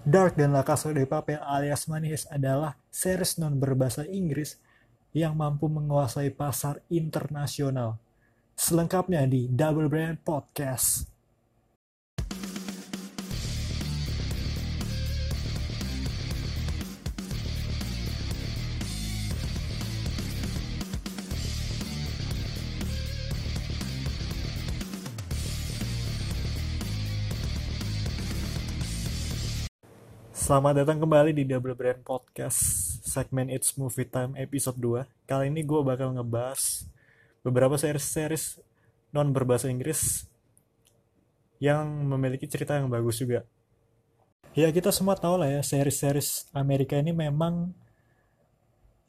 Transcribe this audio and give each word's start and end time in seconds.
Dark 0.00 0.32
dan 0.32 0.56
La 0.56 0.64
Casa 0.64 0.96
de 0.96 1.04
Papel 1.04 1.36
alias 1.44 1.84
Manis 1.84 2.24
adalah 2.32 2.72
series 2.88 3.36
non 3.36 3.60
berbahasa 3.60 4.08
Inggris 4.08 4.56
yang 5.12 5.36
mampu 5.36 5.68
menguasai 5.68 6.32
pasar 6.32 6.80
internasional. 6.88 8.00
Selengkapnya 8.56 9.28
di 9.28 9.44
Double 9.52 9.92
Brand 9.92 10.16
Podcast. 10.24 11.04
Selamat 30.40 30.72
datang 30.72 31.04
kembali 31.04 31.36
di 31.36 31.44
Double 31.44 31.76
Brand 31.76 32.00
Podcast 32.00 32.56
segmen 33.04 33.52
It's 33.52 33.76
Movie 33.76 34.08
Time 34.08 34.32
episode 34.40 34.80
2 34.80 35.28
Kali 35.28 35.52
ini 35.52 35.60
gue 35.60 35.84
bakal 35.84 36.16
ngebahas 36.16 36.88
beberapa 37.44 37.76
series-series 37.76 38.56
non 39.12 39.36
berbahasa 39.36 39.68
Inggris 39.68 40.24
yang 41.60 41.84
memiliki 42.08 42.48
cerita 42.48 42.80
yang 42.80 42.88
bagus 42.88 43.20
juga. 43.20 43.44
Ya 44.56 44.72
kita 44.72 44.88
semua 44.96 45.12
tahu 45.12 45.44
lah 45.44 45.52
ya 45.52 45.60
series-series 45.60 46.48
Amerika 46.56 46.96
ini 46.96 47.12
memang 47.12 47.76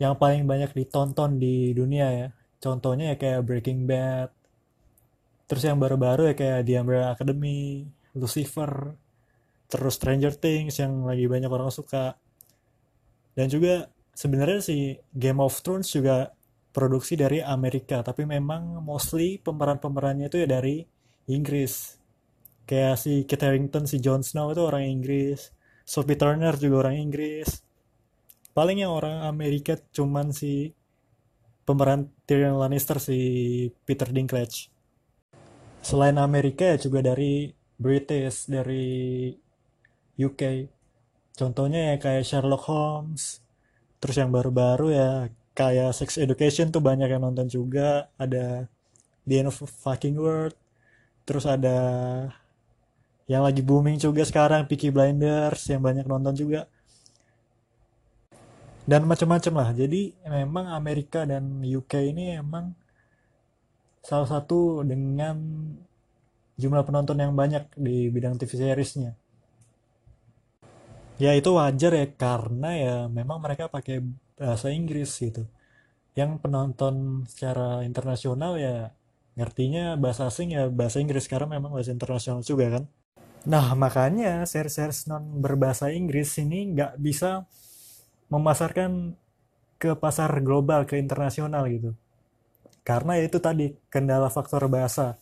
yang 0.04 0.20
paling 0.20 0.44
banyak 0.44 0.76
ditonton 0.76 1.40
di 1.40 1.72
dunia 1.72 2.12
ya. 2.12 2.28
Contohnya 2.60 3.16
ya 3.16 3.16
kayak 3.16 3.48
Breaking 3.48 3.88
Bad 3.88 4.36
Terus 5.48 5.64
yang 5.64 5.80
baru-baru 5.80 6.28
ya 6.28 6.36
kayak 6.36 6.68
The 6.68 6.80
Umbrella 6.80 7.16
Academy, 7.16 7.88
Lucifer, 8.20 9.00
terus 9.72 9.96
Stranger 9.96 10.36
Things 10.36 10.76
yang 10.84 11.08
lagi 11.08 11.32
banyak 11.32 11.48
orang 11.48 11.72
suka. 11.72 12.20
Dan 13.32 13.48
juga 13.48 13.88
sebenarnya 14.12 14.60
si 14.60 15.00
Game 15.16 15.40
of 15.40 15.56
Thrones 15.64 15.88
juga 15.88 16.36
produksi 16.72 17.20
dari 17.20 17.44
Amerika 17.44 18.00
tapi 18.00 18.24
memang 18.24 18.80
mostly 18.84 19.40
pemeran-pemerannya 19.40 20.28
itu 20.28 20.44
ya 20.44 20.48
dari 20.48 20.84
Inggris. 21.32 21.96
Kayak 22.68 22.96
si 23.00 23.24
Kit 23.24 23.40
Harington 23.40 23.88
si 23.88 24.04
Jon 24.04 24.24
Snow 24.24 24.52
itu 24.52 24.64
orang 24.64 24.84
Inggris. 24.84 25.56
Sophie 25.88 26.20
Turner 26.20 26.56
juga 26.60 26.88
orang 26.88 27.00
Inggris. 27.00 27.64
Paling 28.52 28.84
yang 28.84 28.92
orang 28.92 29.24
Amerika 29.24 29.80
cuman 29.96 30.36
si 30.36 30.76
pemeran 31.64 32.12
Tyrion 32.28 32.60
Lannister 32.60 33.00
si 33.00 33.20
Peter 33.88 34.08
Dinklage. 34.12 34.68
Selain 35.82 36.20
Amerika 36.20 36.68
ya 36.68 36.78
juga 36.78 37.00
dari 37.00 37.52
British 37.82 38.46
dari 38.46 39.34
UK. 40.28 40.70
Contohnya 41.36 41.94
ya 41.94 41.96
kayak 41.98 42.28
Sherlock 42.28 42.64
Holmes. 42.68 43.42
Terus 44.02 44.16
yang 44.18 44.30
baru-baru 44.34 44.94
ya 44.94 45.10
kayak 45.58 45.94
Sex 45.98 46.18
Education 46.22 46.70
tuh 46.70 46.84
banyak 46.84 47.08
yang 47.10 47.24
nonton 47.24 47.48
juga. 47.48 48.12
Ada 48.20 48.68
The 49.26 49.36
End 49.42 49.50
of 49.50 49.58
Fucking 49.58 50.18
World. 50.20 50.56
Terus 51.26 51.46
ada 51.48 51.78
yang 53.30 53.48
lagi 53.48 53.64
booming 53.64 53.96
juga 54.02 54.28
sekarang 54.28 54.68
Peaky 54.68 54.92
Blinders 54.92 55.64
yang 55.72 55.82
banyak 55.82 56.06
nonton 56.06 56.36
juga. 56.36 56.68
Dan 58.84 59.08
macam-macam 59.08 59.54
lah. 59.62 59.70
Jadi 59.78 60.12
memang 60.26 60.74
Amerika 60.74 61.24
dan 61.24 61.62
UK 61.64 62.12
ini 62.12 62.36
emang 62.36 62.74
salah 64.02 64.26
satu 64.26 64.82
dengan 64.82 65.38
jumlah 66.58 66.84
penonton 66.86 67.18
yang 67.18 67.34
banyak 67.38 67.70
di 67.78 68.10
bidang 68.10 68.38
TV 68.38 68.52
seriesnya 68.58 69.18
ya 71.22 71.32
itu 71.38 71.50
wajar 71.54 71.92
ya 71.94 72.06
karena 72.24 72.70
ya 72.84 72.96
memang 73.06 73.38
mereka 73.46 73.70
pakai 73.70 74.02
bahasa 74.40 74.74
Inggris 74.74 75.14
gitu. 75.22 75.46
Yang 76.18 76.32
penonton 76.44 77.24
secara 77.30 77.86
internasional 77.86 78.58
ya 78.58 78.90
ngertinya 79.38 79.96
bahasa 80.02 80.28
asing 80.28 80.58
ya 80.58 80.68
bahasa 80.68 80.98
Inggris 80.98 81.30
karena 81.30 81.48
memang 81.62 81.72
bahasa 81.78 81.94
internasional 81.94 82.42
juga 82.42 82.66
kan. 82.82 82.84
Nah 83.46 83.74
makanya 83.78 84.44
series-series 84.50 85.06
non 85.10 85.42
berbahasa 85.46 85.94
Inggris 85.94 86.42
ini 86.42 86.74
nggak 86.74 86.98
bisa 86.98 87.46
memasarkan 88.34 89.14
ke 89.78 89.94
pasar 89.98 90.42
global 90.42 90.90
ke 90.90 90.98
internasional 90.98 91.70
gitu. 91.70 91.94
Karena 92.82 93.18
itu 93.22 93.38
tadi 93.38 93.78
kendala 93.94 94.30
faktor 94.34 94.66
bahasa. 94.66 95.22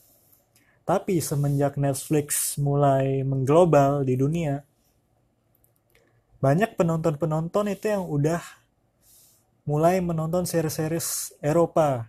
Tapi 0.88 1.20
semenjak 1.20 1.76
Netflix 1.76 2.56
mulai 2.58 3.22
mengglobal 3.22 4.08
di 4.08 4.16
dunia 4.16 4.69
banyak 6.40 6.80
penonton-penonton 6.80 7.68
itu 7.72 7.86
yang 7.92 8.08
udah 8.08 8.40
mulai 9.68 10.00
menonton 10.00 10.48
series-series 10.48 11.40
Eropa. 11.44 12.08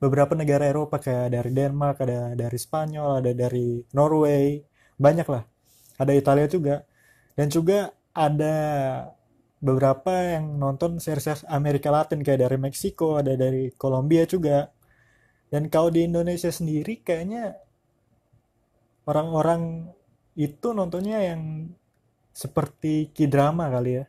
Beberapa 0.00 0.32
negara 0.32 0.64
Eropa 0.64 0.96
kayak 0.96 1.34
dari 1.34 1.50
Denmark, 1.52 2.00
ada 2.00 2.32
dari 2.32 2.56
Spanyol, 2.56 3.20
ada 3.20 3.32
dari 3.36 3.84
Norway, 3.92 4.64
banyak 4.96 5.28
lah. 5.28 5.44
Ada 6.00 6.12
Italia 6.16 6.48
juga. 6.48 6.86
Dan 7.36 7.52
juga 7.52 7.92
ada 8.16 8.56
beberapa 9.60 10.08
yang 10.14 10.56
nonton 10.56 10.96
series 10.96 11.44
Amerika 11.44 11.92
Latin 11.92 12.24
kayak 12.24 12.48
dari 12.48 12.56
Meksiko, 12.56 13.20
ada 13.20 13.36
dari 13.36 13.68
Kolombia 13.76 14.24
juga. 14.24 14.72
Dan 15.52 15.68
kalau 15.68 15.92
di 15.92 16.08
Indonesia 16.08 16.48
sendiri 16.48 17.04
kayaknya 17.04 17.58
orang-orang 19.04 19.90
itu 20.38 20.72
nontonnya 20.72 21.18
yang 21.20 21.74
seperti 22.40 23.12
K-drama 23.12 23.68
kali 23.68 24.00
ya. 24.00 24.04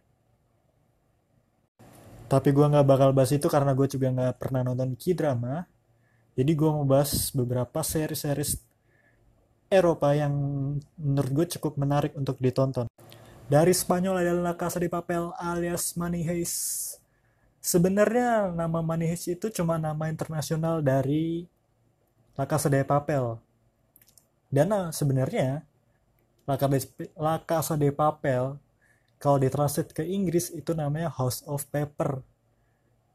Tapi 2.31 2.55
gue 2.55 2.63
nggak 2.63 2.87
bakal 2.87 3.11
bahas 3.11 3.35
itu 3.35 3.51
karena 3.51 3.75
gue 3.75 3.91
juga 3.91 4.07
nggak 4.07 4.39
pernah 4.39 4.63
nonton 4.63 4.95
K-drama. 4.95 5.67
Jadi 6.31 6.51
gue 6.55 6.69
mau 6.71 6.87
bahas 6.87 7.11
beberapa 7.35 7.83
seri-seri 7.83 8.47
Eropa 9.67 10.15
yang 10.15 10.31
menurut 10.95 11.31
gue 11.43 11.45
cukup 11.59 11.75
menarik 11.75 12.15
untuk 12.15 12.39
ditonton. 12.39 12.87
Dari 13.51 13.75
Spanyol 13.75 14.23
adalah 14.23 14.55
Casa 14.55 14.79
de 14.79 14.87
Papel 14.87 15.35
alias 15.35 15.99
Money 15.99 16.23
Heist. 16.23 16.99
Sebenarnya 17.59 18.47
nama 18.55 18.79
Money 18.79 19.11
Heist 19.11 19.27
itu 19.27 19.51
cuma 19.51 19.75
nama 19.75 20.07
internasional 20.07 20.79
dari 20.79 21.51
La 22.39 22.47
Casa 22.47 22.71
de 22.71 22.79
Papel. 22.87 23.35
Dan 24.47 24.71
sebenarnya 24.95 25.67
La 26.47 27.35
Casa 27.45 27.77
de 27.77 27.89
Papel 27.93 28.57
kalau 29.21 29.37
ditranslate 29.37 29.93
ke 29.93 30.01
Inggris 30.01 30.49
itu 30.49 30.73
namanya 30.73 31.13
House 31.13 31.45
of 31.45 31.69
Paper. 31.69 32.25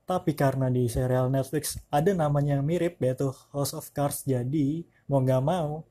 Tapi 0.07 0.39
karena 0.39 0.71
di 0.71 0.87
serial 0.87 1.27
Netflix 1.35 1.83
ada 1.91 2.15
namanya 2.15 2.55
yang 2.55 2.63
mirip 2.63 3.03
yaitu 3.03 3.35
House 3.51 3.75
of 3.75 3.91
Cards 3.91 4.23
jadi 4.23 4.87
mau 5.11 5.19
nggak 5.19 5.43
mau 5.43 5.83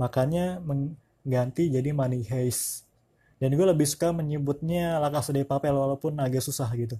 makanya 0.00 0.64
mengganti 0.64 1.68
jadi 1.68 1.92
Money 1.92 2.24
Heist. 2.24 2.88
Dan 3.36 3.52
gue 3.52 3.66
lebih 3.68 3.84
suka 3.84 4.16
menyebutnya 4.16 4.96
La 4.96 5.12
Casa 5.12 5.28
de 5.36 5.44
Papel 5.44 5.76
walaupun 5.76 6.16
agak 6.16 6.40
susah 6.40 6.72
gitu. 6.72 6.96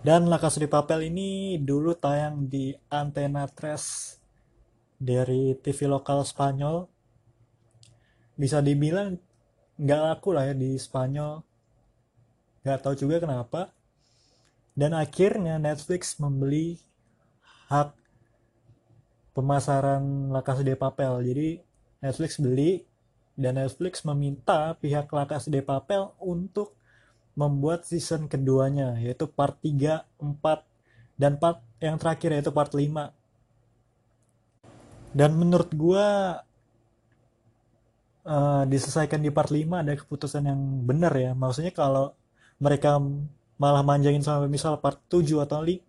Dan 0.00 0.32
La 0.32 0.40
Casa 0.40 0.58
de 0.58 0.66
Papel 0.66 1.12
ini 1.12 1.60
dulu 1.60 1.92
tayang 1.92 2.48
di 2.48 2.72
Antena 2.88 3.44
3 3.44 4.96
dari 4.96 5.52
TV 5.60 5.86
lokal 5.86 6.24
Spanyol 6.24 6.88
bisa 8.36 8.64
dibilang 8.64 9.16
nggak 9.76 10.00
laku 10.00 10.34
lah 10.34 10.48
ya 10.50 10.54
di 10.56 10.76
Spanyol. 10.76 11.42
Nggak 12.62 12.78
tahu 12.82 12.94
juga 12.96 13.16
kenapa. 13.22 13.72
Dan 14.72 14.96
akhirnya 14.96 15.60
Netflix 15.60 16.16
membeli 16.16 16.80
hak 17.68 17.92
pemasaran 19.36 20.32
La 20.32 20.40
Casa 20.40 20.64
de 20.64 20.72
Papel. 20.76 21.12
Jadi 21.28 21.48
Netflix 22.00 22.40
beli 22.40 22.84
dan 23.36 23.56
Netflix 23.56 24.04
meminta 24.04 24.76
pihak 24.80 25.08
La 25.12 25.24
Casa 25.28 25.48
de 25.48 25.60
Papel 25.60 26.08
untuk 26.20 26.76
membuat 27.32 27.88
season 27.88 28.28
keduanya 28.28 28.92
yaitu 29.00 29.24
part 29.24 29.56
3, 29.64 30.04
4 30.20 31.16
dan 31.16 31.40
part 31.40 31.64
yang 31.80 31.96
terakhir 31.96 32.28
yaitu 32.36 32.52
part 32.52 32.68
5 32.68 33.12
dan 35.12 35.30
menurut 35.36 35.68
gua 35.76 36.40
uh, 38.26 38.62
diselesaikan 38.66 39.20
di 39.22 39.30
part 39.34 39.50
5 39.50 39.82
ada 39.82 39.92
keputusan 39.98 40.42
yang 40.46 40.60
benar 40.86 41.12
ya. 41.14 41.32
Maksudnya 41.34 41.72
kalau 41.74 42.14
mereka 42.62 42.98
malah 43.58 43.82
manjangin 43.86 44.22
sampai 44.24 44.50
misal 44.50 44.78
part 44.82 44.98
7 45.10 45.22
atau 45.44 45.62
6 45.62 45.88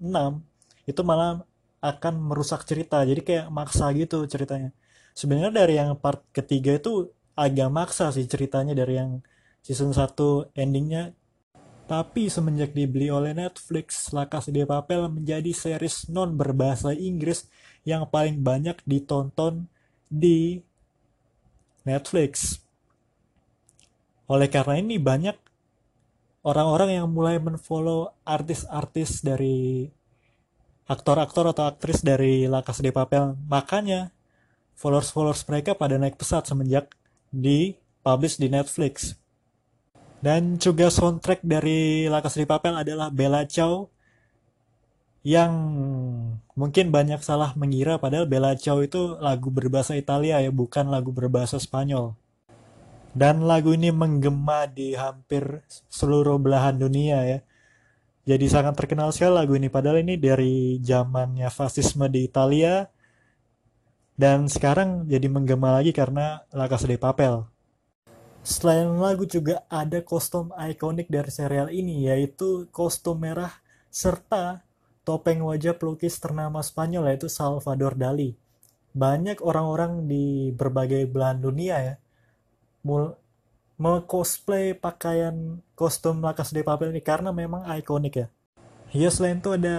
itu 0.90 1.02
malah 1.06 1.42
akan 1.84 2.14
merusak 2.32 2.64
cerita. 2.64 3.04
Jadi 3.04 3.22
kayak 3.22 3.48
maksa 3.52 3.92
gitu 3.96 4.24
ceritanya. 4.30 4.72
Sebenarnya 5.14 5.54
dari 5.54 5.74
yang 5.78 5.94
part 6.00 6.26
ketiga 6.34 6.74
itu 6.78 7.12
agak 7.38 7.70
maksa 7.70 8.10
sih 8.14 8.26
ceritanya 8.26 8.74
dari 8.74 8.98
yang 8.98 9.12
season 9.62 9.94
1 9.94 10.54
endingnya. 10.58 11.14
Tapi 11.84 12.32
semenjak 12.32 12.72
dibeli 12.72 13.12
oleh 13.12 13.36
Netflix, 13.36 14.16
La 14.16 14.26
Casa 14.32 14.50
de 14.56 14.64
Papel 14.64 15.04
menjadi 15.12 15.52
series 15.52 16.08
non 16.08 16.32
berbahasa 16.40 16.96
Inggris 16.96 17.52
yang 17.84 18.08
paling 18.08 18.40
banyak 18.40 18.80
ditonton 18.88 19.68
di 20.08 20.64
Netflix. 21.84 22.60
oleh 24.24 24.48
karena 24.48 24.80
ini 24.80 24.96
banyak 24.98 25.36
orang-orang 26.48 27.00
yang 27.00 27.08
mulai 27.12 27.38
menfollow 27.44 28.12
artis-artis 28.24 29.20
dari 29.20 29.92
aktor-aktor 30.88 31.52
atau 31.52 31.68
aktris 31.68 32.04
dari 32.04 32.48
La 32.48 32.64
Casa 32.64 32.84
de 32.84 32.92
Papel 32.92 33.36
makanya 33.48 34.12
followers-followers 34.80 35.44
mereka 35.48 35.76
pada 35.76 35.96
naik 35.96 36.20
pesat 36.20 36.48
semenjak 36.48 36.92
di 37.32 37.76
publish 38.04 38.40
di 38.40 38.48
Netflix 38.52 39.16
dan 40.24 40.56
juga 40.56 40.88
soundtrack 40.88 41.44
dari 41.44 42.08
La 42.08 42.24
Casa 42.24 42.40
de 42.40 42.48
Papel 42.48 42.80
adalah 42.80 43.12
Bella 43.12 43.44
Ciao 43.44 43.92
yang 45.24 45.52
mungkin 46.54 46.94
banyak 46.94 47.22
salah 47.26 47.58
mengira 47.58 47.98
padahal 47.98 48.30
Bella 48.30 48.54
Ciao 48.54 48.82
itu 48.86 49.18
lagu 49.18 49.50
berbahasa 49.50 49.98
Italia 49.98 50.38
ya 50.42 50.54
bukan 50.54 50.90
lagu 50.90 51.10
berbahasa 51.10 51.58
Spanyol. 51.58 52.14
Dan 53.14 53.46
lagu 53.46 53.78
ini 53.78 53.94
menggema 53.94 54.66
di 54.66 54.98
hampir 54.98 55.62
seluruh 55.86 56.42
belahan 56.42 56.82
dunia 56.82 57.20
ya. 57.30 57.40
Jadi 58.24 58.46
sangat 58.50 58.74
terkenal 58.80 59.14
sekali 59.14 59.38
lagu 59.38 59.54
ini 59.54 59.70
padahal 59.70 60.02
ini 60.02 60.18
dari 60.18 60.80
zamannya 60.82 61.52
fasisme 61.54 62.10
di 62.10 62.26
Italia 62.26 62.88
dan 64.18 64.48
sekarang 64.48 65.10
jadi 65.10 65.28
menggema 65.30 65.78
lagi 65.78 65.92
karena 65.92 66.42
La 66.54 66.66
Casa 66.70 66.90
de 66.90 66.98
Papel. 66.98 67.44
Selain 68.44 68.88
lagu 69.00 69.24
juga 69.24 69.64
ada 69.72 70.04
kostum 70.04 70.52
ikonik 70.56 71.08
dari 71.08 71.32
serial 71.32 71.72
ini 71.72 72.08
yaitu 72.12 72.68
kostum 72.74 73.24
merah 73.24 73.52
serta 73.88 74.64
topeng 75.04 75.44
wajah 75.44 75.76
pelukis 75.76 76.20
ternama 76.20 76.64
Spanyol 76.64 77.12
yaitu 77.12 77.28
Salvador 77.28 77.96
Dali. 77.96 78.36
Banyak 78.94 79.42
orang-orang 79.44 80.08
di 80.08 80.54
berbagai 80.54 81.08
belahan 81.10 81.40
dunia 81.44 81.76
ya 81.82 81.96
mengcosplay 83.80 84.76
pakaian 84.78 85.60
kostum 85.74 86.20
Lakas 86.22 86.52
de 86.52 86.62
Papel 86.62 86.92
ini 86.94 87.02
karena 87.02 87.32
memang 87.32 87.64
ikonik 87.80 88.16
ya. 88.16 88.28
Ya 88.94 89.10
selain 89.10 89.42
itu 89.42 89.56
ada 89.56 89.78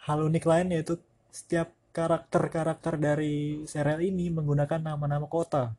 hal 0.00 0.18
unik 0.24 0.44
lain 0.48 0.72
yaitu 0.72 0.96
setiap 1.28 1.70
karakter-karakter 1.94 2.98
dari 2.98 3.62
serial 3.68 4.00
ini 4.02 4.32
menggunakan 4.32 4.80
nama-nama 4.82 5.28
kota 5.30 5.76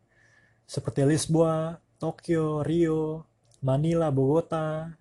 seperti 0.65 1.05
Lisboa, 1.05 1.77
Tokyo, 1.97 2.61
Rio, 2.65 3.25
Manila, 3.61 4.09
Bogota, 4.09 4.93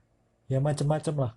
ya 0.48 0.60
macam-macam 0.60 1.14
lah. 1.28 1.32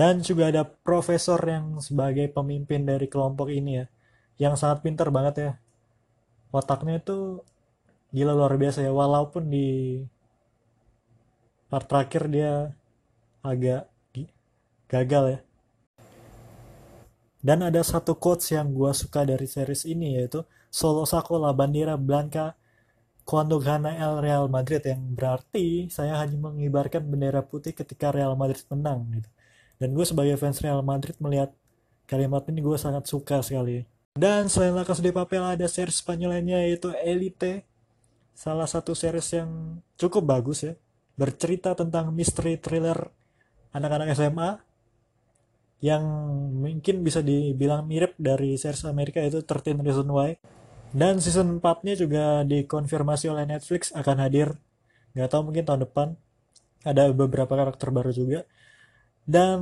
Dan 0.00 0.24
juga 0.24 0.48
ada 0.48 0.64
profesor 0.64 1.36
yang 1.44 1.76
sebagai 1.84 2.32
pemimpin 2.32 2.88
dari 2.88 3.04
kelompok 3.04 3.52
ini 3.52 3.84
ya, 3.84 3.86
yang 4.48 4.54
sangat 4.56 4.80
pintar 4.80 5.12
banget 5.12 5.34
ya. 5.36 5.52
Otaknya 6.56 7.04
itu 7.04 7.44
gila 8.08 8.32
luar 8.32 8.56
biasa 8.56 8.80
ya, 8.80 8.92
walaupun 8.96 9.52
di 9.52 9.68
part 11.68 11.84
terakhir 11.84 12.32
dia 12.32 12.52
agak 13.44 13.92
gagal 14.88 15.24
ya. 15.36 15.40
Dan 17.44 17.64
ada 17.68 17.84
satu 17.84 18.16
quotes 18.16 18.52
yang 18.56 18.72
gue 18.72 18.92
suka 18.96 19.28
dari 19.28 19.44
series 19.44 19.84
ini 19.84 20.16
yaitu 20.16 20.40
Solo 20.70 21.02
saco 21.02 21.34
la 21.34 21.50
bandera 21.50 21.98
blanca 21.98 22.54
cuando 23.26 23.58
gana 23.58 23.90
el 23.90 24.22
Real 24.22 24.46
Madrid 24.46 24.86
yang 24.86 25.02
berarti 25.18 25.90
saya 25.90 26.14
hanya 26.22 26.38
mengibarkan 26.38 27.02
bendera 27.10 27.42
putih 27.42 27.74
ketika 27.74 28.14
Real 28.14 28.38
Madrid 28.38 28.62
menang 28.70 29.02
gitu. 29.18 29.28
Dan 29.80 29.96
gue 29.96 30.04
sebagai 30.04 30.36
fans 30.36 30.60
Real 30.60 30.84
Madrid 30.84 31.16
melihat 31.16 31.56
kalimat 32.04 32.44
ini 32.52 32.60
gue 32.60 32.76
sangat 32.76 33.08
suka 33.08 33.40
sekali. 33.40 33.88
Dan 34.12 34.52
selain 34.52 34.76
La 34.76 34.84
Casa 34.84 35.00
de 35.00 35.08
Papel 35.08 35.40
ada 35.40 35.64
series 35.64 36.04
Spanyol 36.04 36.36
lainnya 36.36 36.60
yaitu 36.60 36.92
Elite. 37.00 37.64
Salah 38.36 38.68
satu 38.68 38.92
series 38.92 39.24
yang 39.32 39.80
cukup 39.96 40.28
bagus 40.28 40.68
ya. 40.68 40.76
Bercerita 41.16 41.72
tentang 41.72 42.12
misteri 42.12 42.60
thriller 42.60 43.08
anak-anak 43.72 44.12
SMA 44.12 44.50
yang 45.80 46.04
mungkin 46.60 47.00
bisa 47.00 47.24
dibilang 47.24 47.88
mirip 47.88 48.12
dari 48.20 48.60
series 48.60 48.84
Amerika 48.84 49.24
yaitu 49.24 49.40
13 49.40 49.80
Reasons 49.80 50.12
Why. 50.12 50.36
Dan 50.92 51.24
season 51.24 51.56
4-nya 51.56 51.96
juga 51.96 52.44
dikonfirmasi 52.44 53.32
oleh 53.32 53.48
Netflix 53.48 53.96
akan 53.96 54.28
hadir. 54.28 54.60
Gak 55.16 55.32
tahu 55.32 55.48
mungkin 55.48 55.64
tahun 55.64 55.88
depan. 55.88 56.20
Ada 56.84 57.16
beberapa 57.16 57.56
karakter 57.56 57.88
baru 57.88 58.12
juga 58.12 58.44
dan 59.24 59.58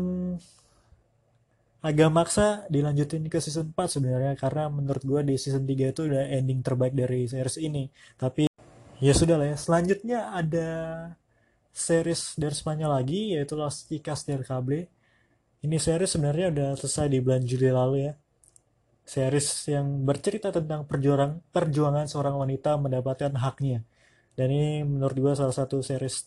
agak 1.78 2.10
maksa 2.10 2.66
dilanjutin 2.66 3.30
ke 3.30 3.38
season 3.38 3.70
4 3.70 3.98
sebenarnya 3.98 4.34
karena 4.34 4.66
menurut 4.66 5.02
gue 5.06 5.20
di 5.30 5.34
season 5.38 5.62
3 5.62 5.94
itu 5.94 6.00
udah 6.10 6.24
ending 6.34 6.60
terbaik 6.60 6.94
dari 6.94 7.30
series 7.30 7.58
ini. 7.62 7.86
Tapi 8.18 8.50
ya 8.98 9.14
sudah 9.14 9.38
lah 9.38 9.54
ya 9.54 9.56
selanjutnya 9.56 10.34
ada 10.34 10.68
series 11.70 12.34
dari 12.34 12.54
Spanyol 12.58 12.90
lagi 12.98 13.38
yaitu 13.38 13.54
Las 13.54 13.86
Chicas 13.86 14.26
del 14.26 14.42
Cable. 14.42 14.90
Ini 15.62 15.76
series 15.78 16.10
sebenarnya 16.18 16.46
udah 16.54 16.68
selesai 16.78 17.06
di 17.10 17.18
bulan 17.22 17.42
Juli 17.46 17.70
lalu 17.70 18.10
ya. 18.10 18.12
Series 19.08 19.48
yang 19.70 20.04
bercerita 20.04 20.52
tentang 20.52 20.84
perjuangan 20.84 21.40
perjuangan 21.54 22.06
seorang 22.10 22.36
wanita 22.36 22.76
mendapatkan 22.76 23.32
haknya. 23.38 23.86
Dan 24.34 24.50
ini 24.50 24.82
menurut 24.86 25.16
gue 25.18 25.32
salah 25.38 25.54
satu 25.54 25.82
series 25.82 26.26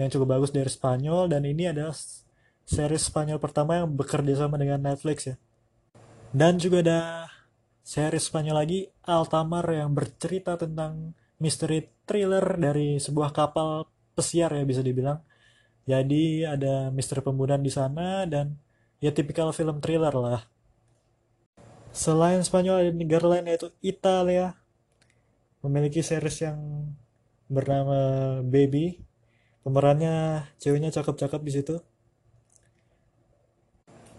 yang 0.00 0.08
cukup 0.08 0.36
bagus 0.36 0.50
dari 0.52 0.68
Spanyol 0.68 1.28
dan 1.28 1.44
ini 1.44 1.68
adalah 1.68 1.96
series 2.68 3.08
Spanyol 3.08 3.40
pertama 3.40 3.80
yang 3.80 3.88
bekerja 3.96 4.44
sama 4.44 4.60
dengan 4.60 4.84
Netflix 4.84 5.32
ya. 5.32 5.36
Dan 6.36 6.60
juga 6.60 6.84
ada 6.84 7.00
series 7.80 8.28
Spanyol 8.28 8.56
lagi 8.60 8.80
Altamar 9.08 9.64
yang 9.72 9.96
bercerita 9.96 10.60
tentang 10.60 11.16
misteri 11.40 11.88
thriller 12.04 12.44
dari 12.60 13.00
sebuah 13.00 13.32
kapal 13.32 13.88
pesiar 14.12 14.52
ya 14.52 14.68
bisa 14.68 14.84
dibilang. 14.84 15.24
Jadi 15.88 16.44
ada 16.44 16.92
misteri 16.92 17.24
pembunuhan 17.24 17.64
di 17.64 17.72
sana 17.72 18.28
dan 18.28 18.60
ya 19.00 19.08
tipikal 19.16 19.48
film 19.56 19.80
thriller 19.80 20.12
lah. 20.12 20.44
Selain 21.96 22.44
Spanyol 22.44 22.84
ada 22.84 22.92
negara 22.92 23.24
lain 23.32 23.48
yaitu 23.48 23.72
Italia 23.80 24.52
memiliki 25.64 26.04
series 26.04 26.44
yang 26.44 26.92
bernama 27.48 28.44
Baby. 28.44 29.00
Pemerannya 29.64 30.44
ceweknya 30.60 30.92
cakep-cakep 30.92 31.40
di 31.40 31.52
situ 31.56 31.80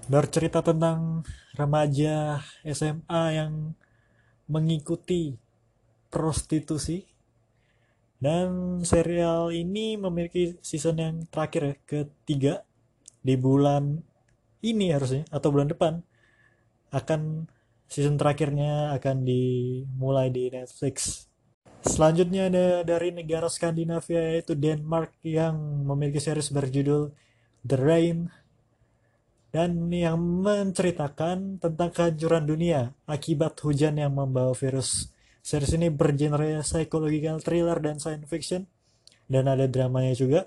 bercerita 0.09 0.65
tentang 0.65 1.21
remaja 1.53 2.41
SMA 2.65 3.23
yang 3.37 3.77
mengikuti 4.49 5.37
prostitusi. 6.09 7.05
Dan 8.19 8.81
serial 8.83 9.55
ini 9.55 9.95
memiliki 9.95 10.59
season 10.59 10.99
yang 10.99 11.15
terakhir 11.31 11.61
ya 11.63 11.75
ketiga. 11.87 12.53
Di 13.23 13.39
bulan 13.39 14.01
ini 14.59 14.91
harusnya 14.91 15.23
atau 15.31 15.53
bulan 15.53 15.71
depan 15.71 16.03
akan 16.91 17.47
season 17.87 18.19
terakhirnya 18.19 18.91
akan 18.97 19.23
dimulai 19.23 20.33
di 20.33 20.51
Netflix. 20.51 21.27
Selanjutnya 21.79 22.51
ada 22.51 22.83
dari 22.83 23.15
negara 23.15 23.47
Skandinavia 23.47 24.35
yaitu 24.35 24.51
Denmark 24.51 25.15
yang 25.23 25.55
memiliki 25.87 26.19
series 26.19 26.51
berjudul 26.51 27.15
The 27.63 27.77
Rain 27.79 28.27
dan 29.49 29.89
yang 29.89 30.21
menceritakan 30.21 31.57
tentang 31.57 31.89
kehancuran 31.89 32.45
dunia 32.45 32.93
akibat 33.09 33.57
hujan 33.65 33.97
yang 33.97 34.13
membawa 34.13 34.53
virus. 34.53 35.09
Series 35.41 35.73
ini 35.73 35.89
bergenre 35.89 36.61
psychological 36.61 37.41
thriller 37.41 37.81
dan 37.81 37.97
science 37.97 38.29
fiction 38.29 38.69
dan 39.25 39.49
ada 39.49 39.65
dramanya 39.65 40.13
juga. 40.13 40.41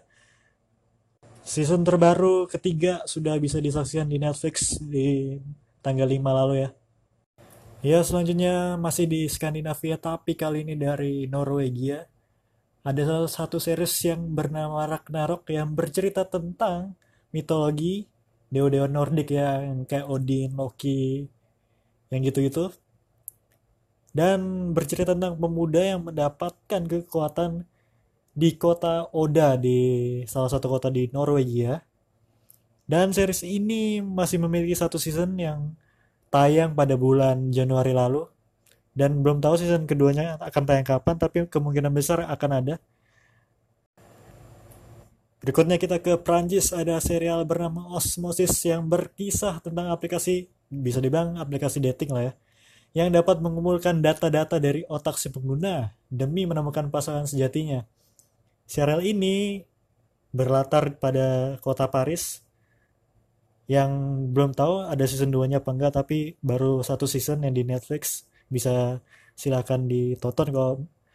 Season 1.43 1.83
terbaru 1.83 2.47
ketiga 2.47 3.03
sudah 3.03 3.35
bisa 3.43 3.59
disaksikan 3.59 4.07
di 4.07 4.23
Netflix 4.23 4.79
di 4.79 5.35
tanggal 5.83 6.07
5 6.07 6.23
lalu 6.23 6.55
ya. 6.63 6.71
Ya 7.83 7.99
selanjutnya 8.07 8.79
masih 8.79 9.11
di 9.11 9.27
Skandinavia 9.27 9.99
tapi 9.99 10.39
kali 10.39 10.63
ini 10.63 10.79
dari 10.79 11.27
Norwegia. 11.27 12.07
Ada 12.87 13.03
salah 13.03 13.31
satu 13.31 13.59
series 13.59 13.95
yang 14.07 14.23
bernama 14.39 14.87
Ragnarok 14.87 15.51
yang 15.51 15.75
bercerita 15.75 16.23
tentang 16.23 16.95
mitologi 17.35 18.12
dewa-dewa 18.53 18.87
Nordik 18.87 19.33
ya 19.33 19.65
yang 19.65 19.89
kayak 19.89 20.07
Odin, 20.13 20.53
Loki, 20.53 21.25
yang 22.13 22.21
gitu-gitu. 22.21 22.69
Dan 24.13 24.71
bercerita 24.77 25.17
tentang 25.17 25.41
pemuda 25.41 25.81
yang 25.81 26.05
mendapatkan 26.05 26.85
kekuatan 26.85 27.65
di 28.37 28.57
kota 28.61 29.09
Oda 29.13 29.57
di 29.57 29.81
salah 30.29 30.53
satu 30.53 30.69
kota 30.69 30.93
di 30.93 31.09
Norwegia. 31.09 31.81
Dan 32.85 33.17
series 33.17 33.41
ini 33.41 34.05
masih 34.05 34.37
memiliki 34.37 34.77
satu 34.77 35.01
season 35.01 35.41
yang 35.41 35.73
tayang 36.29 36.77
pada 36.77 36.93
bulan 36.93 37.49
Januari 37.49 37.97
lalu. 37.97 38.29
Dan 38.93 39.25
belum 39.25 39.41
tahu 39.41 39.57
season 39.57 39.89
keduanya 39.89 40.37
akan 40.37 40.63
tayang 40.69 40.85
kapan, 40.85 41.17
tapi 41.17 41.49
kemungkinan 41.49 41.89
besar 41.89 42.21
akan 42.29 42.51
ada. 42.61 42.75
Berikutnya 45.43 45.75
kita 45.75 45.99
ke 45.99 46.23
Prancis 46.23 46.71
ada 46.71 47.03
serial 47.03 47.43
bernama 47.43 47.91
Osmosis 47.99 48.63
yang 48.63 48.87
berkisah 48.87 49.59
tentang 49.59 49.91
aplikasi 49.91 50.47
bisa 50.71 51.03
dibilang 51.03 51.35
aplikasi 51.37 51.83
dating 51.83 52.15
lah 52.15 52.31
ya 52.31 52.35
yang 52.93 53.09
dapat 53.09 53.41
mengumpulkan 53.41 54.05
data-data 54.05 54.61
dari 54.61 54.85
otak 54.85 55.17
si 55.17 55.33
pengguna 55.33 55.97
demi 56.13 56.45
menemukan 56.45 56.93
pasangan 56.93 57.25
sejatinya. 57.25 57.89
Serial 58.69 59.01
ini 59.01 59.65
berlatar 60.33 60.97
pada 61.01 61.57
kota 61.65 61.89
Paris 61.89 62.45
yang 63.65 63.91
belum 64.33 64.53
tahu 64.53 64.93
ada 64.93 65.09
season 65.09 65.33
2-nya 65.33 65.65
apa 65.65 65.73
enggak 65.73 65.93
tapi 65.97 66.37
baru 66.45 66.85
satu 66.85 67.09
season 67.09 67.49
yang 67.49 67.57
di 67.57 67.65
Netflix. 67.65 68.29
Bisa 68.53 69.01
silakan 69.33 69.89
ditonton 69.89 70.49
kalau 70.53 70.73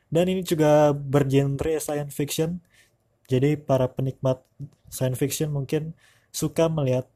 dan 0.10 0.26
ini 0.26 0.42
juga 0.42 0.98
bergenre 0.98 1.78
science 1.78 2.18
fiction 2.18 2.58
jadi 3.28 3.60
para 3.60 3.92
penikmat 3.92 4.42
science 4.88 5.20
fiction 5.20 5.52
mungkin 5.52 5.94
suka 6.32 6.72
melihat 6.72 7.08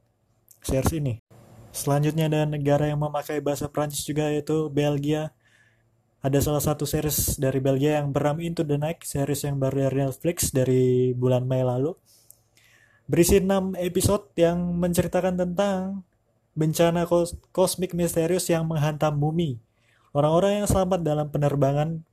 series 0.61 0.93
ini 0.93 1.23
Selanjutnya 1.71 2.27
ada 2.27 2.43
negara 2.43 2.83
yang 2.83 2.99
memakai 2.99 3.39
bahasa 3.39 3.71
Prancis 3.71 4.03
juga 4.03 4.27
yaitu 4.27 4.67
Belgia. 4.67 5.31
Ada 6.19 6.43
salah 6.43 6.61
satu 6.61 6.83
series 6.83 7.39
dari 7.39 7.63
Belgia 7.63 8.03
yang 8.03 8.11
bernama 8.11 8.43
Into 8.43 8.61
the 8.61 8.75
Night, 8.75 9.07
series 9.07 9.41
yang 9.47 9.57
baru 9.57 9.89
dari 9.89 10.05
Netflix 10.05 10.51
dari 10.51 11.15
bulan 11.15 11.47
Mei 11.47 11.63
lalu. 11.63 11.95
Berisi 13.07 13.39
6 13.41 13.79
episode 13.79 14.29
yang 14.37 14.59
menceritakan 14.77 15.39
tentang 15.39 16.05
bencana 16.53 17.07
kos 17.07 17.39
kosmik 17.55 17.95
misterius 17.95 18.51
yang 18.51 18.67
menghantam 18.67 19.15
bumi. 19.17 19.57
Orang-orang 20.11 20.61
yang 20.61 20.67
selamat 20.67 21.07
dalam 21.07 21.27
penerbangan 21.31 22.03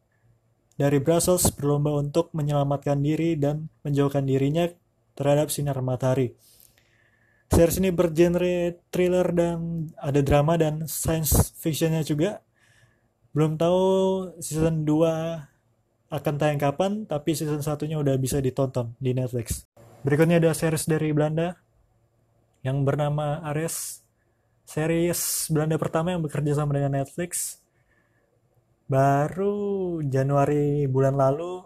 dari 0.79 1.03
Brussels 1.03 1.51
berlomba 1.51 1.99
untuk 1.99 2.31
menyelamatkan 2.31 3.03
diri 3.03 3.35
dan 3.35 3.67
menjauhkan 3.83 4.23
dirinya 4.23 4.71
terhadap 5.19 5.51
sinar 5.51 5.83
matahari. 5.83 6.39
Series 7.51 7.83
ini 7.83 7.91
bergenre 7.91 8.79
thriller 8.95 9.27
dan 9.35 9.91
ada 9.99 10.23
drama 10.23 10.55
dan 10.55 10.87
science 10.87 11.51
fictionnya 11.59 12.07
juga. 12.07 12.39
Belum 13.35 13.59
tahu 13.59 13.83
season 14.39 14.87
2 14.87 16.15
akan 16.15 16.35
tayang 16.39 16.61
kapan, 16.63 16.93
tapi 17.05 17.35
season 17.35 17.61
satunya 17.61 17.99
udah 17.99 18.15
bisa 18.15 18.39
ditonton 18.39 18.95
di 19.03 19.13
Netflix. 19.13 19.67
Berikutnya 20.07 20.39
ada 20.39 20.55
series 20.55 20.87
dari 20.87 21.11
Belanda 21.11 21.59
yang 22.63 22.87
bernama 22.87 23.43
Ares. 23.43 24.07
Series 24.69 25.49
Belanda 25.51 25.81
pertama 25.81 26.15
yang 26.15 26.23
bekerja 26.23 26.55
sama 26.55 26.77
dengan 26.79 27.01
Netflix. 27.03 27.59
Baru 28.89 30.01
Januari 30.01 30.89
bulan 30.89 31.13
lalu 31.13 31.61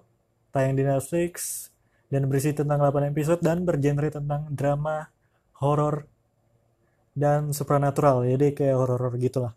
tayang 0.51 0.75
di 0.75 0.83
Netflix 0.83 1.71
dan 2.11 2.27
berisi 2.27 2.51
tentang 2.51 2.83
8 2.83 3.15
episode 3.15 3.39
dan 3.39 3.63
bergenre 3.63 4.11
tentang 4.11 4.51
drama 4.51 5.07
horor 5.63 6.11
dan 7.15 7.55
supernatural 7.55 8.27
jadi 8.27 8.51
kayak 8.51 8.75
horor-horor 8.75 9.15
gitulah. 9.23 9.55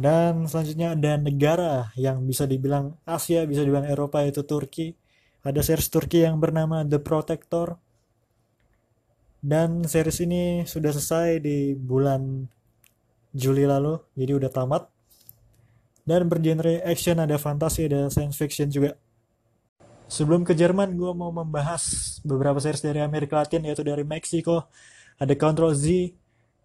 Dan 0.00 0.48
selanjutnya 0.48 0.96
ada 0.96 1.20
negara 1.20 1.92
yang 1.92 2.24
bisa 2.24 2.48
dibilang 2.48 2.96
Asia 3.04 3.44
bisa 3.44 3.60
dibilang 3.60 3.84
Eropa 3.84 4.24
yaitu 4.24 4.40
Turki. 4.40 4.96
Ada 5.44 5.60
series 5.60 5.92
Turki 5.92 6.24
yang 6.24 6.40
bernama 6.40 6.88
The 6.88 7.04
Protector. 7.04 7.76
Dan 9.44 9.84
series 9.84 10.24
ini 10.24 10.64
sudah 10.64 10.88
selesai 10.88 11.44
di 11.44 11.76
bulan 11.76 12.48
Juli 13.36 13.68
lalu 13.68 14.00
jadi 14.16 14.40
udah 14.40 14.50
tamat 14.50 14.89
dan 16.04 16.26
bergenre 16.26 16.80
action 16.84 17.20
ada 17.20 17.36
fantasi 17.36 17.86
ada 17.86 18.08
science 18.08 18.36
fiction 18.36 18.68
juga 18.68 18.96
Sebelum 20.10 20.42
ke 20.42 20.58
Jerman, 20.58 20.98
gue 20.98 21.14
mau 21.14 21.30
membahas 21.30 22.18
beberapa 22.26 22.58
series 22.58 22.82
dari 22.82 22.98
Amerika 22.98 23.38
Latin, 23.38 23.62
yaitu 23.62 23.86
dari 23.86 24.02
Meksiko. 24.02 24.66
Ada 25.22 25.38
Control 25.38 25.70
Z 25.70 25.86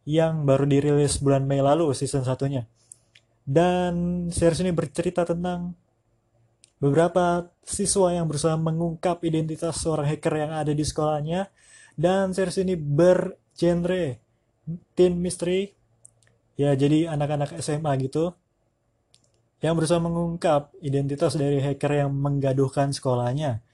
yang 0.10 0.50
baru 0.50 0.66
dirilis 0.66 1.22
bulan 1.22 1.46
Mei 1.46 1.62
lalu, 1.62 1.94
season 1.94 2.26
satunya. 2.26 2.66
Dan 3.46 4.26
series 4.34 4.66
ini 4.66 4.74
bercerita 4.74 5.30
tentang 5.30 5.78
beberapa 6.82 7.54
siswa 7.62 8.18
yang 8.18 8.26
berusaha 8.26 8.58
mengungkap 8.58 9.22
identitas 9.22 9.78
seorang 9.78 10.10
hacker 10.10 10.34
yang 10.42 10.50
ada 10.50 10.74
di 10.74 10.82
sekolahnya. 10.82 11.46
Dan 11.94 12.34
series 12.34 12.66
ini 12.66 12.74
bergenre 12.74 14.26
teen 14.98 15.22
mystery. 15.22 15.70
Ya, 16.58 16.74
jadi 16.74 17.14
anak-anak 17.14 17.62
SMA 17.62 17.94
gitu 18.02 18.34
yang 19.66 19.74
berusaha 19.74 19.98
mengungkap 19.98 20.78
identitas 20.86 21.34
dari 21.34 21.58
hacker 21.58 22.06
yang 22.06 22.14
menggaduhkan 22.14 22.94
sekolahnya. 22.94 23.66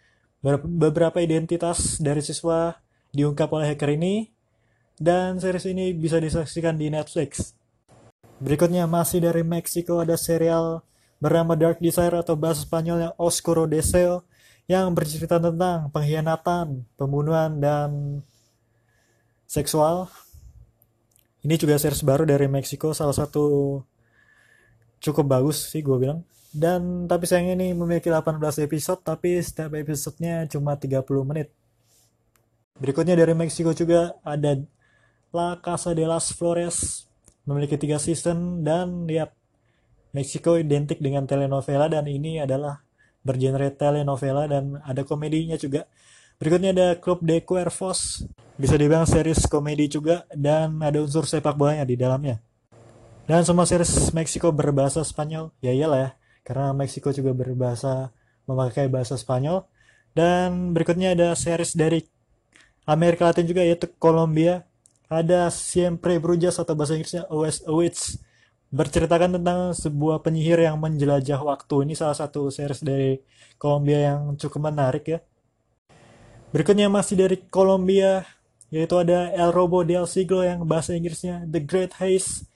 Beberapa 0.63 1.19
identitas 1.19 1.99
dari 1.99 2.23
siswa 2.23 2.79
diungkap 3.11 3.51
oleh 3.51 3.75
hacker 3.75 3.99
ini, 3.99 4.31
dan 4.95 5.35
series 5.35 5.67
ini 5.67 5.91
bisa 5.91 6.15
disaksikan 6.23 6.79
di 6.79 6.87
Netflix. 6.87 7.51
Berikutnya 8.39 8.87
masih 8.87 9.19
dari 9.19 9.43
Meksiko 9.43 9.99
ada 9.99 10.15
serial 10.15 10.79
bernama 11.19 11.59
Dark 11.59 11.83
Desire 11.83 12.15
atau 12.23 12.39
bahasa 12.39 12.63
Spanyolnya 12.63 13.11
Oscuro 13.19 13.67
Deseo 13.67 14.23
yang 14.71 14.95
bercerita 14.95 15.37
tentang 15.43 15.91
pengkhianatan, 15.91 16.87
pembunuhan, 16.95 17.59
dan 17.59 17.89
seksual. 19.43 20.07
Ini 21.43 21.59
juga 21.59 21.75
series 21.75 22.05
baru 22.05 22.23
dari 22.23 22.47
Meksiko, 22.47 22.95
salah 22.95 23.17
satu 23.17 23.77
cukup 25.01 25.25
bagus 25.25 25.73
sih 25.73 25.81
gue 25.81 25.97
bilang. 25.97 26.21
Dan 26.53 27.09
tapi 27.09 27.25
sayangnya 27.25 27.57
ini 27.57 27.67
memiliki 27.73 28.07
18 28.13 28.37
episode 28.67 29.01
tapi 29.01 29.41
setiap 29.41 29.73
episodenya 29.73 30.45
cuma 30.47 30.77
30 30.77 31.01
menit. 31.25 31.49
Berikutnya 32.77 33.17
dari 33.17 33.33
Meksiko 33.33 33.73
juga 33.73 34.15
ada 34.21 34.61
La 35.31 35.57
Casa 35.59 35.95
de 35.97 36.05
las 36.05 36.31
Flores 36.35 37.07
memiliki 37.47 37.79
tiga 37.79 37.97
season 37.97 38.61
dan 38.61 39.09
lihat 39.09 39.33
Meksiko 40.11 40.59
identik 40.59 40.99
dengan 40.99 41.23
telenovela 41.23 41.87
dan 41.87 42.03
ini 42.05 42.43
adalah 42.43 42.83
bergenre 43.23 43.71
telenovela 43.71 44.43
dan 44.45 44.75
ada 44.83 45.07
komedinya 45.07 45.55
juga. 45.55 45.87
Berikutnya 46.35 46.75
ada 46.75 46.87
Club 46.99 47.23
de 47.23 47.39
Cuervos 47.39 48.27
bisa 48.59 48.75
dibilang 48.75 49.07
series 49.07 49.47
komedi 49.47 49.87
juga 49.87 50.27
dan 50.35 50.83
ada 50.83 50.99
unsur 50.99 51.23
sepak 51.23 51.55
bolanya 51.55 51.87
di 51.87 51.95
dalamnya 51.95 52.43
dan 53.31 53.47
semua 53.47 53.63
series 53.63 54.11
Meksiko 54.11 54.51
berbahasa 54.51 55.07
Spanyol. 55.07 55.55
Ya 55.63 55.71
iyalah 55.71 55.99
ya, 56.03 56.09
karena 56.43 56.75
Meksiko 56.75 57.15
juga 57.15 57.31
berbahasa 57.31 58.11
memakai 58.43 58.91
bahasa 58.91 59.15
Spanyol. 59.15 59.63
Dan 60.11 60.75
berikutnya 60.75 61.15
ada 61.15 61.31
series 61.31 61.71
dari 61.71 62.03
Amerika 62.83 63.31
Latin 63.31 63.47
juga 63.47 63.63
yaitu 63.63 63.87
Kolombia. 63.95 64.67
Ada 65.07 65.47
Siempre 65.47 66.19
Brujas 66.19 66.59
atau 66.59 66.75
bahasa 66.75 66.99
Inggrisnya 66.99 67.23
Always 67.31 67.63
a 67.63 67.71
Witch. 67.71 68.19
Berceritakan 68.67 69.39
tentang 69.39 69.71
sebuah 69.79 70.19
penyihir 70.19 70.67
yang 70.67 70.75
menjelajah 70.75 71.39
waktu. 71.39 71.87
Ini 71.87 71.95
salah 71.95 72.19
satu 72.19 72.51
series 72.51 72.83
dari 72.83 73.15
Kolombia 73.55 74.11
yang 74.11 74.35
cukup 74.35 74.67
menarik 74.75 75.07
ya. 75.07 75.23
Berikutnya 76.51 76.91
masih 76.91 77.15
dari 77.15 77.39
Kolombia, 77.47 78.27
yaitu 78.67 78.99
ada 78.99 79.31
El 79.31 79.55
Robo 79.55 79.87
del 79.87 80.03
Siglo 80.03 80.43
yang 80.43 80.67
bahasa 80.67 80.91
Inggrisnya 80.91 81.47
The 81.47 81.63
Great 81.63 81.95
Haze 81.95 82.50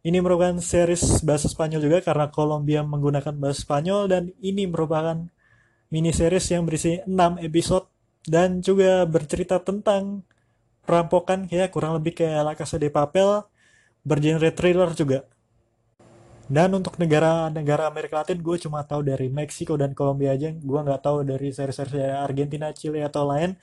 ini 0.00 0.18
merupakan 0.24 0.56
series 0.56 1.20
bahasa 1.20 1.44
Spanyol 1.44 1.84
juga 1.84 1.98
karena 2.00 2.32
Kolombia 2.32 2.80
menggunakan 2.80 3.36
bahasa 3.36 3.60
Spanyol 3.60 4.08
dan 4.08 4.22
ini 4.40 4.64
merupakan 4.64 5.28
mini 5.92 6.10
series 6.14 6.48
yang 6.48 6.64
berisi 6.64 7.04
6 7.04 7.44
episode 7.44 7.84
dan 8.24 8.64
juga 8.64 9.04
bercerita 9.04 9.60
tentang 9.60 10.24
perampokan 10.88 11.44
ya 11.52 11.68
kurang 11.68 12.00
lebih 12.00 12.16
kayak 12.16 12.40
La 12.40 12.54
Casa 12.56 12.80
de 12.80 12.88
Papel 12.88 13.44
bergenre 14.00 14.48
thriller 14.56 14.88
juga. 14.96 15.28
Dan 16.50 16.74
untuk 16.74 16.98
negara-negara 16.98 17.86
Amerika 17.86 18.18
Latin 18.24 18.42
gue 18.42 18.56
cuma 18.58 18.82
tahu 18.82 19.06
dari 19.06 19.30
Meksiko 19.30 19.78
dan 19.78 19.94
Kolombia 19.94 20.34
aja. 20.34 20.50
Gue 20.50 20.80
nggak 20.82 20.98
tahu 20.98 21.22
dari 21.22 21.54
series-series 21.54 21.94
dari 21.94 22.10
Argentina, 22.10 22.74
Chile 22.74 23.06
atau 23.06 23.22
lain. 23.22 23.54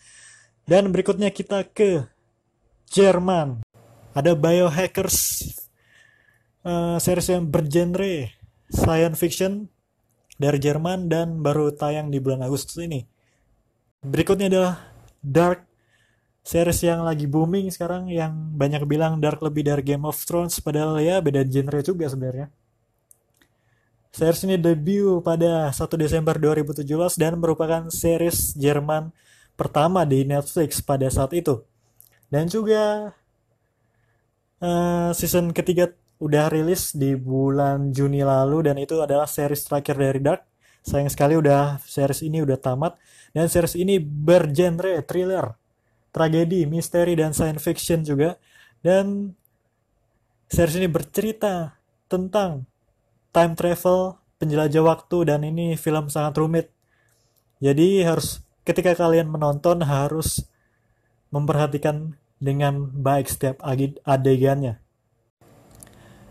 Dan 0.63 0.96
berikutnya 0.96 1.27
kita 1.36 1.67
ke 1.67 2.08
Jerman. 2.88 3.60
Ada 4.15 4.39
Biohackers 4.39 5.51
uh, 6.64 6.98
series 6.98 7.30
yang 7.34 7.46
bergenre 7.50 8.34
science 8.72 9.18
fiction 9.20 9.70
dari 10.38 10.62
Jerman 10.62 11.10
dan 11.10 11.42
baru 11.42 11.74
tayang 11.74 12.14
di 12.14 12.22
bulan 12.22 12.46
Agustus 12.46 12.78
ini. 12.82 13.06
Berikutnya 14.06 14.48
adalah 14.48 14.76
Dark 15.20 15.66
series 16.48 16.80
yang 16.86 17.04
lagi 17.04 17.28
booming 17.28 17.68
sekarang 17.74 18.08
yang 18.08 18.32
banyak 18.56 18.88
bilang 18.88 19.20
Dark 19.20 19.44
lebih 19.44 19.68
dari 19.68 19.84
Game 19.84 20.08
of 20.08 20.16
Thrones 20.24 20.64
padahal 20.64 21.02
ya 21.04 21.20
beda 21.20 21.44
genre 21.44 21.84
juga 21.84 22.08
sebenarnya. 22.08 22.48
Series 24.16 24.48
ini 24.48 24.56
debut 24.56 25.20
pada 25.22 25.70
1 25.70 25.78
Desember 26.00 26.40
2017 26.40 26.88
dan 27.20 27.38
merupakan 27.38 27.86
series 27.92 28.56
Jerman 28.56 29.12
pertama 29.60 30.08
di 30.08 30.24
Netflix 30.24 30.80
pada 30.80 31.06
saat 31.12 31.36
itu. 31.36 31.62
Dan 32.32 32.48
juga 32.48 33.14
uh, 34.64 35.10
season 35.12 35.52
ketiga 35.52 35.92
udah 36.18 36.50
rilis 36.50 36.98
di 36.98 37.14
bulan 37.14 37.94
Juni 37.94 38.26
lalu 38.26 38.66
dan 38.66 38.76
itu 38.82 38.98
adalah 38.98 39.30
series 39.30 39.66
terakhir 39.66 39.96
dari 39.98 40.20
Dark. 40.22 40.42
Sayang 40.82 41.12
sekali 41.12 41.36
udah 41.36 41.84
series 41.84 42.24
ini 42.24 42.40
udah 42.42 42.58
tamat 42.58 42.96
dan 43.36 43.52
series 43.52 43.76
ini 43.76 44.00
bergenre 44.00 45.04
thriller, 45.04 45.54
tragedi, 46.16 46.64
misteri 46.64 47.14
dan 47.14 47.36
science 47.36 47.62
fiction 47.62 48.02
juga. 48.08 48.40
Dan 48.80 49.36
series 50.48 50.80
ini 50.80 50.88
bercerita 50.88 51.76
tentang 52.08 52.64
time 53.36 53.54
travel, 53.54 54.16
penjelajah 54.40 54.84
waktu 54.86 55.18
dan 55.28 55.44
ini 55.44 55.76
film 55.76 56.08
sangat 56.08 56.40
rumit. 56.40 56.68
Jadi 57.60 58.02
harus 58.06 58.42
ketika 58.64 58.96
kalian 58.96 59.28
menonton 59.28 59.84
harus 59.84 60.46
memperhatikan 61.36 62.16
dengan 62.40 62.88
baik 62.90 63.28
setiap 63.28 63.60
adegannya. 64.06 64.80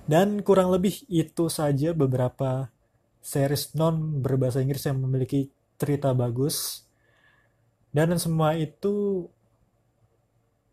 Dan 0.06 0.40
kurang 0.46 0.70
lebih 0.70 1.02
itu 1.10 1.50
saja 1.50 1.90
beberapa 1.90 2.70
series 3.18 3.74
non 3.74 4.22
berbahasa 4.22 4.62
Inggris 4.62 4.86
yang 4.86 5.02
memiliki 5.02 5.50
cerita 5.76 6.14
bagus. 6.14 6.86
Dan 7.90 8.14
semua 8.22 8.54
itu 8.54 9.26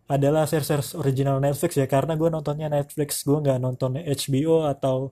adalah 0.05 0.45
series-series 0.45 0.93
original 0.99 1.41
Netflix 1.41 1.79
ya 1.79 1.87
karena 1.89 2.13
gue 2.13 2.29
nontonnya 2.29 2.69
Netflix 2.69 3.25
gue 3.25 3.39
nggak 3.39 3.57
nonton 3.57 3.97
HBO 3.97 4.69
atau 4.69 5.09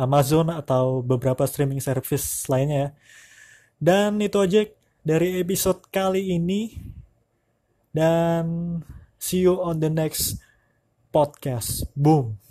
Amazon 0.00 0.48
atau 0.48 1.04
beberapa 1.04 1.44
streaming 1.44 1.82
service 1.84 2.48
lainnya 2.48 2.78
ya. 2.78 2.90
Dan 3.82 4.22
itu 4.22 4.38
aja 4.40 4.64
dari 5.02 5.42
episode 5.42 5.84
kali 5.90 6.38
ini 6.38 6.78
dan 7.92 8.78
see 9.18 9.44
you 9.44 9.58
on 9.58 9.82
the 9.82 9.90
next 9.90 10.40
podcast. 11.12 11.84
Boom. 11.92 12.41